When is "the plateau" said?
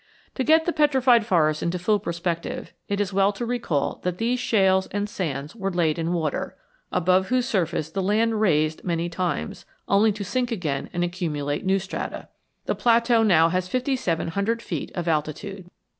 12.65-13.21